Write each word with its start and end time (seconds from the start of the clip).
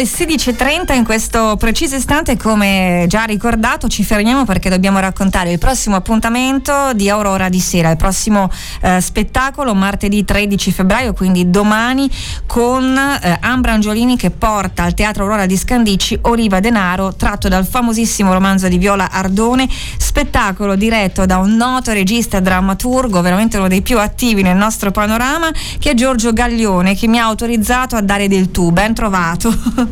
le 0.00 0.06
16.30 0.06 0.94
in 0.94 1.04
questo 1.04 1.56
preciso 1.58 1.94
istante, 1.94 2.38
come 2.38 3.04
già 3.06 3.24
ricordato, 3.24 3.86
ci 3.86 4.02
fermiamo 4.02 4.46
perché 4.46 4.70
dobbiamo 4.70 4.98
raccontare 4.98 5.52
il 5.52 5.58
prossimo 5.58 5.96
appuntamento 5.96 6.94
di 6.94 7.10
Aurora 7.10 7.50
di 7.50 7.60
sera, 7.60 7.90
il 7.90 7.98
prossimo 7.98 8.50
eh, 8.80 8.98
spettacolo 9.02 9.74
martedì 9.74 10.24
13 10.24 10.72
febbraio, 10.72 11.12
quindi 11.12 11.50
domani, 11.50 12.08
con 12.46 12.96
eh, 12.96 13.36
Ambra 13.40 13.72
Angiolini 13.72 14.16
che 14.16 14.30
porta 14.30 14.84
al 14.84 14.94
Teatro 14.94 15.24
Aurora 15.24 15.44
di 15.44 15.58
Scandicci 15.58 16.18
Oliva 16.22 16.60
Denaro, 16.60 17.14
tratto 17.14 17.48
dal 17.48 17.66
famosissimo 17.66 18.32
romanzo 18.32 18.68
di 18.68 18.78
Viola 18.78 19.10
Ardone, 19.10 19.68
spettacolo 19.98 20.76
diretto 20.76 21.26
da 21.26 21.36
un 21.36 21.56
noto 21.56 21.92
regista 21.92 22.40
drammaturgo, 22.40 23.20
veramente 23.20 23.58
uno 23.58 23.68
dei 23.68 23.82
più 23.82 23.98
attivi 23.98 24.40
nel 24.40 24.56
nostro 24.56 24.92
panorama, 24.92 25.50
che 25.78 25.90
è 25.90 25.94
Giorgio 25.94 26.32
Gaglione, 26.32 26.94
che 26.94 27.06
mi 27.06 27.18
ha 27.18 27.24
autorizzato 27.24 27.96
a 27.96 28.00
dare 28.00 28.28
del 28.28 28.50
tu. 28.50 28.70
Ben 28.70 28.94
trovato. 28.94 29.88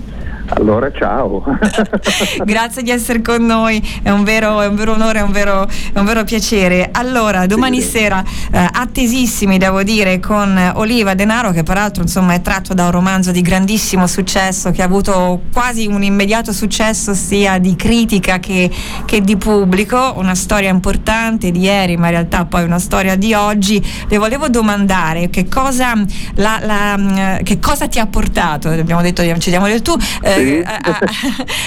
Allora 0.50 0.90
ciao. 0.90 1.44
Grazie 2.44 2.82
di 2.82 2.90
essere 2.90 3.20
con 3.20 3.44
noi, 3.44 3.82
è 4.02 4.10
un 4.10 4.24
vero, 4.24 4.60
è 4.60 4.66
un 4.66 4.74
vero 4.74 4.92
onore, 4.92 5.18
è 5.18 5.22
un 5.22 5.30
vero, 5.30 5.66
è 5.66 5.98
un 5.98 6.04
vero, 6.04 6.24
piacere. 6.24 6.88
Allora, 6.92 7.46
domani 7.46 7.80
sì. 7.80 7.88
sera, 7.88 8.22
eh, 8.50 8.68
attesissimi 8.72 9.58
devo 9.58 9.82
dire, 9.82 10.20
con 10.20 10.72
Oliva 10.74 11.14
Denaro, 11.14 11.50
che 11.50 11.62
peraltro 11.62 12.02
insomma, 12.02 12.34
è 12.34 12.40
tratto 12.40 12.74
da 12.74 12.84
un 12.84 12.90
romanzo 12.90 13.30
di 13.30 13.42
grandissimo 13.42 14.06
successo, 14.06 14.70
che 14.70 14.82
ha 14.82 14.86
avuto 14.86 15.42
quasi 15.52 15.86
un 15.86 16.02
immediato 16.02 16.52
successo 16.52 17.14
sia 17.14 17.58
di 17.58 17.76
critica 17.76 18.38
che, 18.38 18.70
che 19.04 19.20
di 19.20 19.36
pubblico, 19.36 20.14
una 20.16 20.34
storia 20.34 20.70
importante 20.70 21.50
di 21.50 21.60
ieri, 21.60 21.96
ma 21.96 22.06
in 22.06 22.12
realtà 22.12 22.44
poi 22.46 22.64
una 22.64 22.78
storia 22.78 23.16
di 23.16 23.34
oggi. 23.34 23.84
Le 24.08 24.16
volevo 24.18 24.48
domandare 24.48 25.30
che 25.30 25.48
cosa, 25.48 25.92
la, 26.34 26.58
la, 26.62 27.40
che 27.42 27.58
cosa 27.58 27.86
ti 27.86 27.98
ha 27.98 28.06
portato, 28.06 28.68
abbiamo 28.68 29.02
detto 29.02 29.22
ci 29.38 29.50
diamo 29.50 29.66
del 29.66 29.82
tu. 29.82 29.96
Eh, 30.22 30.37
sì. 30.38 30.62
a, 30.64 30.78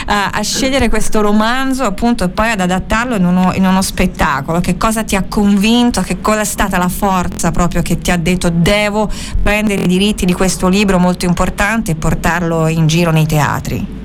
a, 0.06 0.30
a, 0.34 0.42
scegliere 0.42 0.90
questo 0.90 1.22
romanzo 1.22 1.84
appunto 1.84 2.24
e 2.24 2.30
poi 2.30 2.52
ad 2.52 2.60
adattarlo 2.60 3.16
in 3.16 3.26
uno, 3.26 3.52
in 3.54 3.66
uno, 3.66 3.82
spettacolo? 3.82 4.60
Che 4.60 4.78
cosa 4.78 5.04
ti 5.04 5.16
ha 5.16 5.26
convinto? 5.28 6.02
Che 6.02 6.20
cosa 6.22 6.42
è 6.42 6.46
stata 6.46 6.78
la 6.78 6.88
forza 6.88 7.52
proprio 7.52 7.82
che 7.82 7.98
ti 7.98 8.12
ha 8.12 8.18
detto 8.18 8.50
devo 8.50 9.10
prendere 9.42 9.84
i 9.84 9.88
diritti 9.88 10.26
di 10.26 10.34
questo 10.34 10.68
libro 10.68 10.98
molto 10.98 11.26
importante 11.26 11.92
e 11.92 11.96
portarlo 11.96 12.68
in 12.68 12.88
giro 12.88 13.12
nei 13.12 13.26
teatri? 13.26 14.00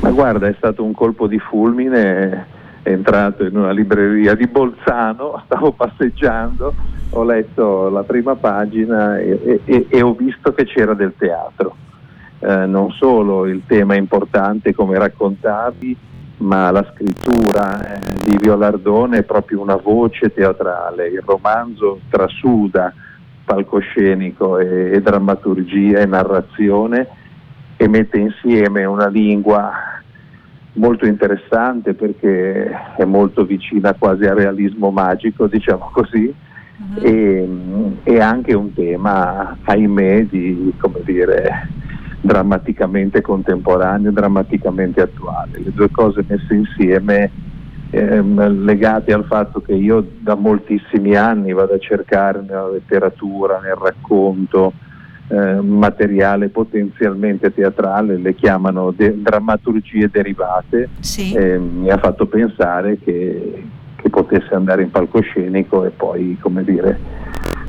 Ma 0.00 0.10
guarda, 0.10 0.48
è 0.48 0.54
stato 0.56 0.82
un 0.82 0.92
colpo 0.92 1.26
di 1.26 1.38
fulmine, 1.38 2.46
è 2.82 2.90
entrato 2.90 3.44
in 3.44 3.56
una 3.56 3.70
libreria 3.70 4.34
di 4.34 4.46
Bolzano, 4.46 5.42
stavo 5.46 5.72
passeggiando, 5.72 6.74
ho 7.10 7.24
letto 7.24 7.88
la 7.88 8.02
prima 8.02 8.34
pagina 8.34 9.18
e, 9.18 9.60
e, 9.64 9.86
e 9.88 10.02
ho 10.02 10.14
visto 10.14 10.52
che 10.54 10.64
c'era 10.64 10.94
del 10.94 11.14
teatro 11.16 11.76
eh, 12.42 12.66
non 12.66 12.90
solo 12.90 13.46
il 13.46 13.62
tema 13.66 13.94
importante 13.94 14.74
come 14.74 14.98
raccontavi, 14.98 15.96
ma 16.38 16.70
la 16.72 16.84
scrittura 16.92 18.00
eh, 18.00 18.00
di 18.24 18.36
Violardone 18.36 19.18
è 19.18 19.22
proprio 19.22 19.60
una 19.60 19.76
voce 19.76 20.32
teatrale, 20.32 21.06
il 21.06 21.22
romanzo 21.24 22.00
trasuda 22.10 22.92
palcoscenico 23.44 24.58
e, 24.58 24.90
e 24.92 25.00
drammaturgia 25.00 26.00
e 26.00 26.06
narrazione 26.06 27.08
e 27.76 27.88
mette 27.88 28.18
insieme 28.18 28.84
una 28.84 29.06
lingua 29.08 29.72
molto 30.74 31.06
interessante 31.06 31.94
perché 31.94 32.70
è 32.96 33.04
molto 33.04 33.44
vicina 33.44 33.94
quasi 33.94 34.24
al 34.24 34.36
realismo 34.36 34.90
magico, 34.90 35.46
diciamo 35.46 35.90
così, 35.92 36.32
uh-huh. 36.76 37.02
e, 37.02 37.48
e, 38.04 38.20
anche 38.20 38.54
un 38.54 38.72
tema, 38.72 39.56
ahimè, 39.62 40.24
di, 40.24 40.72
come 40.78 41.00
dire, 41.04 41.68
drammaticamente 42.22 43.20
contemporaneo, 43.20 44.12
drammaticamente 44.12 45.02
attuale. 45.02 45.58
Le 45.58 45.72
due 45.72 45.90
cose 45.90 46.24
messe 46.26 46.54
insieme 46.54 47.30
ehm, 47.90 48.62
legate 48.64 49.12
al 49.12 49.24
fatto 49.24 49.60
che 49.60 49.74
io 49.74 50.06
da 50.20 50.36
moltissimi 50.36 51.16
anni 51.16 51.52
vado 51.52 51.74
a 51.74 51.78
cercare 51.78 52.40
nella 52.40 52.70
letteratura, 52.70 53.60
nel 53.60 53.74
racconto, 53.74 54.72
eh, 55.28 55.60
materiale 55.60 56.48
potenzialmente 56.48 57.52
teatrale, 57.52 58.16
le 58.16 58.34
chiamano 58.34 58.92
de- 58.92 59.20
drammaturgie 59.20 60.08
derivate, 60.08 60.90
sì. 61.00 61.32
eh, 61.32 61.58
mi 61.58 61.90
ha 61.90 61.98
fatto 61.98 62.26
pensare 62.26 62.98
che, 62.98 63.64
che 63.96 64.10
potesse 64.10 64.54
andare 64.54 64.82
in 64.82 64.90
palcoscenico 64.90 65.84
e 65.84 65.90
poi, 65.90 66.38
come 66.40 66.62
dire, 66.62 66.98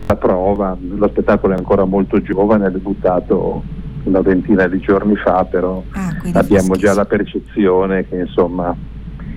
la 0.06 0.16
prova, 0.16 0.78
lo 0.80 1.08
spettacolo 1.08 1.54
è 1.54 1.58
ancora 1.58 1.86
molto 1.86 2.22
giovane, 2.22 2.68
è 2.68 2.72
debuttato 2.72 3.64
una 4.04 4.22
ventina 4.22 4.68
di 4.68 4.80
giorni 4.80 5.16
fa, 5.16 5.46
però 5.46 5.84
ah, 5.92 6.16
abbiamo 6.34 6.76
già 6.76 6.94
la 6.94 7.06
percezione 7.06 8.08
che 8.08 8.18
insomma 8.18 8.76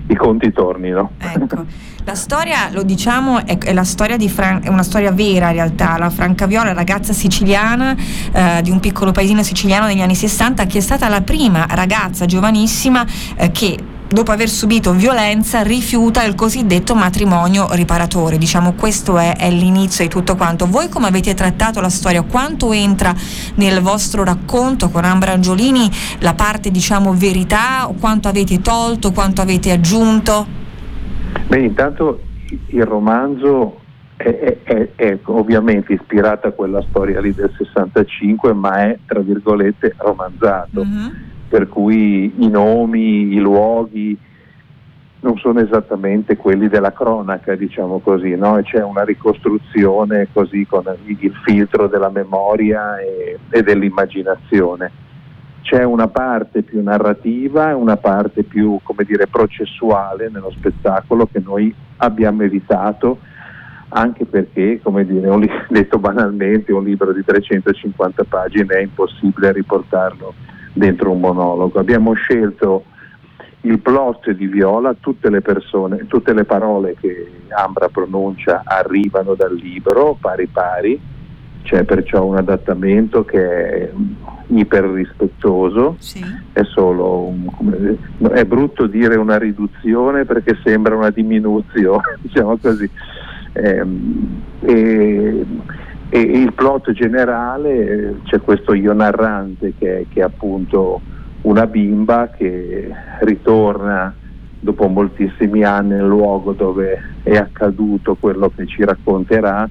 i 0.07 0.15
conti 0.15 0.51
tornino. 0.51 1.11
Ecco. 1.17 1.65
La 2.07 2.15
storia, 2.15 2.69
lo 2.71 2.83
diciamo, 2.83 3.45
è, 3.45 3.57
è, 3.57 3.83
storia 3.83 4.17
Fran- 4.29 4.61
è 4.63 4.69
una 4.69 4.83
storia 4.83 5.11
vera 5.11 5.47
in 5.49 5.55
realtà. 5.55 5.97
La 5.97 6.09
Francaviola, 6.09 6.71
ragazza 6.71 7.11
siciliana 7.11 7.93
eh, 8.31 8.61
di 8.61 8.71
un 8.71 8.79
piccolo 8.79 9.11
paesino 9.11 9.43
siciliano 9.43 9.87
negli 9.87 9.99
anni 9.99 10.15
60, 10.15 10.65
che 10.67 10.77
è 10.77 10.81
stata 10.81 11.09
la 11.09 11.19
prima 11.19 11.65
ragazza 11.69 12.25
giovanissima 12.25 13.05
eh, 13.35 13.51
che 13.51 13.77
dopo 14.09 14.31
aver 14.31 14.49
subito 14.49 14.93
violenza, 14.93 15.61
rifiuta 15.61 16.23
il 16.23 16.35
cosiddetto 16.35 16.95
matrimonio 16.95 17.67
riparatore. 17.71 18.37
Diciamo 18.37 18.73
questo 18.73 19.17
è, 19.17 19.35
è, 19.35 19.49
l'inizio 19.49 20.03
di 20.03 20.09
tutto 20.09 20.35
quanto. 20.35 20.65
Voi 20.65 20.89
come 20.89 21.07
avete 21.07 21.33
trattato 21.33 21.81
la 21.81 21.89
storia? 21.89 22.21
Quanto 22.23 22.71
entra 22.71 23.13
nel 23.55 23.81
vostro 23.81 24.23
racconto 24.23 24.89
con 24.89 25.03
Ambra 25.03 25.33
Angiolini 25.33 25.89
la 26.19 26.33
parte 26.33 26.71
diciamo 26.71 27.13
verità? 27.13 27.89
Quanto 27.99 28.27
avete 28.27 28.61
tolto? 28.61 29.11
Quanto 29.11 29.41
avete 29.41 29.71
aggiunto? 29.71 30.45
Beh, 31.47 31.59
intanto 31.59 32.21
il 32.67 32.83
romanzo 32.85 33.81
è, 34.15 34.57
è, 34.63 34.89
è, 34.95 35.19
ovviamente 35.25 35.93
ispirato 35.93 36.47
a 36.47 36.51
quella 36.51 36.83
storia 36.89 37.19
lì 37.21 37.33
del 37.33 37.51
65, 37.55 38.53
ma 38.53 38.85
è 38.85 38.97
tra 39.05 39.19
virgolette 39.19 39.95
romanzato. 39.97 40.83
Mm-hmm 40.83 41.35
per 41.47 41.67
cui 41.67 42.33
i 42.37 42.49
nomi, 42.49 43.33
i 43.33 43.39
luoghi 43.39 44.17
non 45.19 45.37
sono 45.37 45.59
esattamente 45.59 46.37
quelli 46.37 46.67
della 46.67 46.93
cronaca, 46.93 47.55
diciamo 47.55 47.99
così, 47.99 48.35
no? 48.35 48.59
c'è 48.63 48.83
una 48.83 49.03
ricostruzione 49.03 50.27
così 50.31 50.65
con 50.65 50.83
il 51.05 51.33
filtro 51.43 51.87
della 51.87 52.09
memoria 52.09 52.99
e, 52.99 53.39
e 53.49 53.63
dell'immaginazione. 53.63 55.05
C'è 55.61 55.83
una 55.83 56.07
parte 56.07 56.61
più 56.61 56.81
narrativa 56.81 57.71
e 57.71 57.73
una 57.73 57.97
parte 57.97 58.43
più, 58.43 58.79
come 58.83 59.03
dire, 59.03 59.27
processuale 59.27 60.29
nello 60.31 60.51
spettacolo 60.51 61.27
che 61.29 61.41
noi 61.43 61.73
abbiamo 61.97 62.43
evitato 62.43 63.19
anche 63.89 64.25
perché, 64.25 64.79
come 64.81 65.05
dire, 65.05 65.27
un, 65.29 65.45
detto 65.67 65.97
banalmente, 65.97 66.71
un 66.71 66.83
libro 66.83 67.11
di 67.11 67.23
350 67.23 68.23
pagine 68.25 68.75
è 68.75 68.81
impossibile 68.81 69.51
riportarlo 69.51 70.46
dentro 70.77 71.11
un 71.11 71.19
monologo. 71.19 71.79
Abbiamo 71.79 72.13
scelto 72.13 72.83
il 73.61 73.79
plot 73.79 74.31
di 74.31 74.47
Viola, 74.47 74.95
tutte 74.99 75.29
le 75.29 75.41
persone, 75.41 76.05
tutte 76.07 76.33
le 76.33 76.45
parole 76.45 76.95
che 76.99 77.31
Ambra 77.49 77.89
pronuncia 77.89 78.61
arrivano 78.65 79.33
dal 79.33 79.55
libro 79.55 80.17
pari 80.19 80.47
pari, 80.47 80.99
c'è 81.63 81.83
perciò 81.83 82.23
un 82.23 82.37
adattamento 82.37 83.25
che 83.25 83.39
è 83.41 83.91
iper 84.47 84.85
rispettoso, 84.85 85.95
sì. 85.99 86.23
è 86.53 86.63
solo 86.63 87.23
un, 87.23 87.97
è 88.31 88.45
brutto 88.45 88.87
dire 88.87 89.17
una 89.17 89.37
riduzione 89.37 90.23
perché 90.23 90.57
sembra 90.63 90.95
una 90.95 91.09
diminuzione, 91.09 92.19
diciamo 92.21 92.57
così. 92.57 92.89
Eh, 93.53 93.85
e, 94.61 95.45
e 96.09 96.19
il 96.19 96.53
plot 96.53 96.91
generale 96.91 98.21
c'è 98.23 98.39
questo 98.39 98.73
io 98.73 98.93
narrante 98.93 99.73
che, 99.77 100.07
che 100.09 100.19
è 100.21 100.23
appunto 100.23 101.01
una 101.41 101.67
bimba 101.67 102.29
che 102.29 102.89
ritorna 103.21 104.13
dopo 104.59 104.87
moltissimi 104.87 105.63
anni 105.63 105.89
nel 105.89 106.07
luogo 106.07 106.53
dove 106.53 106.99
è 107.23 107.35
accaduto 107.35 108.15
quello 108.15 108.51
che 108.55 108.65
ci 108.67 108.83
racconterà 108.83 109.69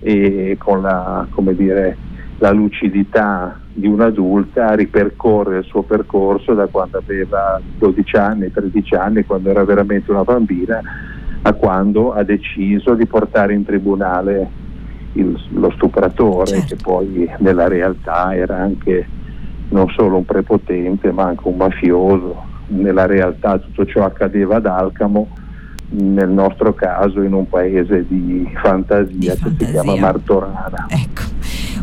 e 0.00 0.56
con 0.58 0.82
la, 0.82 1.26
dire, 1.54 1.96
la 2.38 2.50
lucidità 2.50 3.58
di 3.72 3.86
un'adulta 3.86 4.74
ripercorre 4.74 5.58
il 5.58 5.64
suo 5.64 5.82
percorso 5.82 6.54
da 6.54 6.66
quando 6.66 6.98
aveva 6.98 7.60
12 7.78 8.16
anni, 8.16 8.50
13 8.50 8.94
anni, 8.94 9.24
quando 9.24 9.50
era 9.50 9.64
veramente 9.64 10.10
una 10.10 10.22
bambina, 10.22 10.80
a 11.42 11.52
quando 11.52 12.12
ha 12.12 12.22
deciso 12.22 12.94
di 12.94 13.06
portare 13.06 13.54
in 13.54 13.64
tribunale 13.64 14.66
il, 15.12 15.38
lo 15.50 15.70
stupratore 15.72 16.46
certo. 16.46 16.74
che 16.74 16.76
poi 16.82 17.30
nella 17.38 17.68
realtà 17.68 18.34
era 18.34 18.56
anche 18.56 19.06
non 19.70 19.88
solo 19.90 20.16
un 20.16 20.24
prepotente 20.24 21.12
ma 21.12 21.24
anche 21.24 21.46
un 21.46 21.56
mafioso. 21.56 22.46
Nella 22.68 23.06
realtà 23.06 23.58
tutto 23.58 23.86
ciò 23.86 24.04
accadeva 24.04 24.56
ad 24.56 24.66
Alcamo, 24.66 25.28
nel 25.90 26.28
nostro 26.28 26.74
caso 26.74 27.22
in 27.22 27.32
un 27.32 27.48
paese 27.48 28.04
di 28.06 28.50
fantasia, 28.62 29.06
di 29.06 29.26
fantasia. 29.26 29.50
che 29.56 29.64
si 29.64 29.70
chiama 29.70 29.96
Martorana. 29.96 30.86
Ecco 30.88 31.17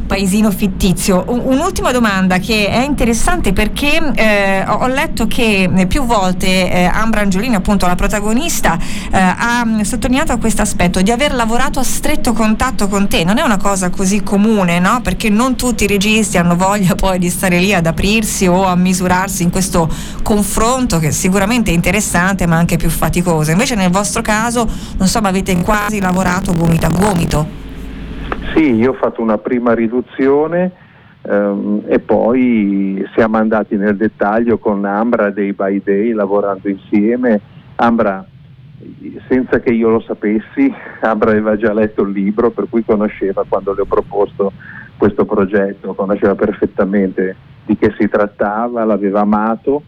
paesino 0.06 0.52
fittizio. 0.52 1.24
un'ultima 1.28 1.92
domanda 1.92 2.38
che 2.38 2.68
è 2.68 2.84
interessante 2.84 3.54
perché 3.54 4.12
eh, 4.16 4.64
ho 4.68 4.88
letto 4.88 5.28
che 5.28 5.70
più 5.88 6.06
volte 6.06 6.72
eh, 6.72 6.84
Ambra 6.86 7.22
Angiolini, 7.22 7.56
appunto 7.56 7.88
la 7.88 7.96
protagonista, 7.96 8.78
eh, 9.12 9.18
ha 9.18 9.66
sottolineato 9.82 10.38
questo 10.38 10.62
aspetto 10.62 11.02
di 11.02 11.12
aver 11.12 11.34
lavorato 11.34 11.80
a 11.80 11.84
stretto 11.84 12.34
contatto 12.34 12.88
con 12.88 13.08
te. 13.08 13.24
Non 13.24 13.38
è 13.38 13.42
una 13.42 13.58
cosa 13.58 13.90
così 13.90 14.22
comune, 14.22 14.80
no? 14.80 15.02
Perché 15.02 15.30
non 15.30 15.56
tutti 15.56 15.86
i 15.86 15.88
registi 15.88 16.38
hanno 16.38 16.56
voglia 16.56 16.96
poi 16.96 17.20
di 17.20 17.30
stare 17.30 17.60
lì 17.60 17.74
ad 17.74 17.86
aprirsi 17.86 18.48
o 18.48 18.66
a 18.66 18.76
misurarsi 18.76 19.44
in 19.44 19.50
questo 19.50 19.90
confronto 20.22 21.00
che 21.00 21.12
sicuramente 21.12 21.72
è 21.72 21.74
interessante 21.74 22.46
ma 22.46 22.58
anche 22.58 22.78
più 22.78 22.90
faticoso. 22.90 23.52
Invece 23.52 23.76
nel 23.76 23.90
vostro 23.90 24.22
caso, 24.22 24.68
non 24.98 25.08
so, 25.08 25.22
ma 25.22 25.30
avete 25.30 25.56
quasi 25.62 26.00
lavorato 26.00 26.54
gomito 26.54 26.86
a 26.86 26.90
gomito. 26.90 27.65
Sì, 28.54 28.76
io 28.76 28.92
ho 28.92 28.94
fatto 28.94 29.22
una 29.22 29.38
prima 29.38 29.74
riduzione 29.74 30.72
ehm, 31.22 31.84
e 31.88 32.00
poi 32.00 33.06
siamo 33.14 33.38
andati 33.38 33.76
nel 33.76 33.98
dettaglio 33.98 34.58
con 34.58 34.86
Ambra 34.86 35.30
Day 35.30 35.52
by 35.52 35.82
Day 35.84 36.12
lavorando 36.12 36.70
insieme. 36.70 37.42
Ambra, 37.76 38.26
senza 39.28 39.60
che 39.60 39.74
io 39.74 39.90
lo 39.90 40.00
sapessi, 40.00 40.74
Ambra 41.02 41.32
aveva 41.32 41.58
già 41.58 41.74
letto 41.74 42.04
il 42.04 42.12
libro 42.12 42.52
per 42.52 42.68
cui 42.70 42.84
conosceva 42.86 43.44
quando 43.48 43.74
le 43.74 43.82
ho 43.82 43.86
proposto 43.86 44.54
questo 44.98 45.26
progetto, 45.26 45.94
conosceva 45.94 46.36
perfettamente 46.36 47.36
di 47.66 47.76
che 47.78 47.94
si 48.00 48.08
trattava, 48.08 48.86
l'aveva 48.86 49.22
amato 49.22 49.84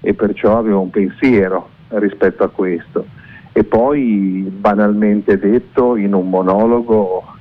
e 0.00 0.12
perciò 0.14 0.58
aveva 0.58 0.78
un 0.78 0.90
pensiero 0.90 1.70
rispetto 1.88 2.44
a 2.44 2.48
questo. 2.48 3.06
E 3.52 3.64
poi 3.64 4.50
banalmente 4.50 5.38
detto 5.38 5.96
in 5.96 6.14
un 6.14 6.28
monologo 6.28 7.31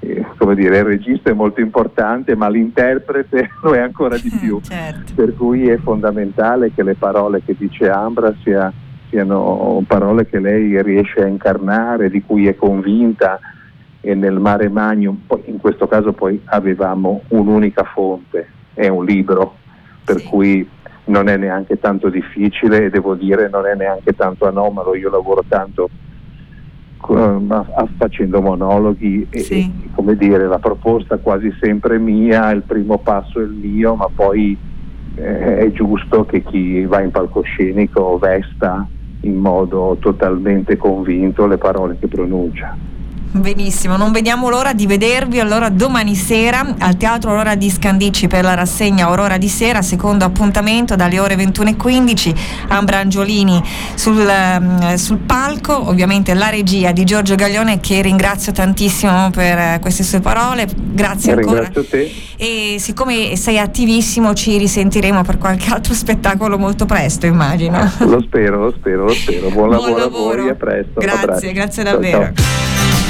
eh, 0.00 0.24
come 0.36 0.54
dire, 0.54 0.78
il 0.78 0.84
regista 0.84 1.30
è 1.30 1.34
molto 1.34 1.60
importante, 1.60 2.34
ma 2.34 2.48
l'interprete 2.48 3.50
lo 3.62 3.72
è 3.72 3.80
ancora 3.80 4.16
di 4.16 4.30
più. 4.40 4.60
certo. 4.64 5.12
Per 5.14 5.34
cui 5.36 5.68
è 5.68 5.76
fondamentale 5.78 6.72
che 6.74 6.82
le 6.82 6.94
parole 6.94 7.42
che 7.44 7.54
dice 7.56 7.88
Ambra 7.90 8.34
sia, 8.42 8.72
siano 9.08 9.82
parole 9.86 10.26
che 10.26 10.40
lei 10.40 10.82
riesce 10.82 11.22
a 11.22 11.26
incarnare, 11.26 12.10
di 12.10 12.22
cui 12.22 12.46
è 12.46 12.56
convinta 12.56 13.38
e 14.00 14.14
nel 14.14 14.38
mare 14.38 14.68
magnum, 14.70 15.20
in 15.44 15.58
questo 15.58 15.86
caso 15.86 16.12
poi 16.12 16.40
avevamo 16.46 17.22
un'unica 17.28 17.84
fonte, 17.84 18.48
è 18.72 18.88
un 18.88 19.04
libro, 19.04 19.56
per 20.02 20.20
sì. 20.20 20.26
cui 20.26 20.68
non 21.04 21.28
è 21.28 21.36
neanche 21.36 21.78
tanto 21.78 22.08
difficile 22.08 22.84
e 22.84 22.90
devo 22.90 23.14
dire 23.14 23.50
non 23.50 23.66
è 23.66 23.74
neanche 23.74 24.14
tanto 24.14 24.46
anomalo, 24.46 24.94
io 24.94 25.10
lavoro 25.10 25.44
tanto 25.46 25.90
facendo 27.96 28.40
monologhi 28.40 29.26
e, 29.30 29.40
sì. 29.40 29.90
come 29.94 30.16
dire 30.16 30.46
la 30.46 30.58
proposta 30.58 31.18
quasi 31.18 31.52
sempre 31.60 31.98
mia, 31.98 32.50
il 32.50 32.62
primo 32.62 32.98
passo 32.98 33.40
è 33.40 33.42
il 33.42 33.50
mio, 33.50 33.94
ma 33.94 34.08
poi 34.14 34.56
eh, 35.16 35.58
è 35.58 35.72
giusto 35.72 36.24
che 36.24 36.42
chi 36.42 36.84
va 36.84 37.00
in 37.00 37.10
palcoscenico 37.10 38.18
vesta 38.18 38.86
in 39.22 39.36
modo 39.36 39.96
totalmente 40.00 40.76
convinto 40.76 41.46
le 41.46 41.58
parole 41.58 41.96
che 41.98 42.06
pronuncia. 42.06 42.76
Benissimo, 43.32 43.96
non 43.96 44.10
vediamo 44.10 44.48
l'ora 44.48 44.72
di 44.72 44.88
vedervi 44.88 45.38
allora 45.38 45.68
domani 45.68 46.16
sera 46.16 46.74
al 46.78 46.96
Teatro 46.96 47.30
Aurora 47.30 47.54
di 47.54 47.70
Scandicci 47.70 48.26
per 48.26 48.42
la 48.42 48.54
rassegna 48.54 49.06
Aurora 49.06 49.38
di 49.38 49.46
sera, 49.46 49.82
secondo 49.82 50.24
appuntamento 50.24 50.96
dalle 50.96 51.20
ore 51.20 51.36
21.15, 51.36 52.34
Ambra 52.68 52.98
Angiolini 52.98 53.62
sul, 53.94 54.26
mm, 54.26 54.94
sul, 54.94 55.18
palco, 55.18 55.88
ovviamente 55.88 56.34
la 56.34 56.48
regia 56.48 56.90
di 56.90 57.04
Giorgio 57.04 57.36
Gaglione 57.36 57.78
che 57.78 58.02
ringrazio 58.02 58.50
tantissimo 58.50 59.30
per 59.30 59.58
eh, 59.58 59.78
queste 59.80 60.02
sue 60.02 60.18
parole, 60.18 60.66
grazie 60.74 61.34
ancora. 61.34 61.60
Ringrazio 61.60 61.84
te. 61.84 62.12
E 62.36 62.76
siccome 62.80 63.36
sei 63.36 63.60
attivissimo 63.60 64.34
ci 64.34 64.58
risentiremo 64.58 65.22
per 65.22 65.38
qualche 65.38 65.70
altro 65.70 65.94
spettacolo 65.94 66.58
molto 66.58 66.84
presto 66.84 67.26
immagino. 67.26 67.78
Lo 68.00 68.20
spero, 68.22 68.58
lo 68.58 68.72
spero, 68.72 69.04
lo 69.04 69.14
spero. 69.14 69.50
Buon, 69.50 69.68
Buon 69.68 69.70
lavoro, 69.70 69.96
lavoro 69.98 70.32
a 70.32 70.42
voi, 70.42 70.50
a 70.50 70.54
presto. 70.56 70.98
Grazie, 70.98 71.52
grazie 71.52 71.84
davvero. 71.84 72.18
Ciao, 72.18 72.32
ciao. 72.34 72.69